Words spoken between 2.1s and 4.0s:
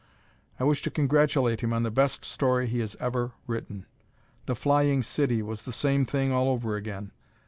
story he has ever written!